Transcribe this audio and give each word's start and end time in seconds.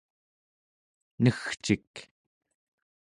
negcik 1.23 1.93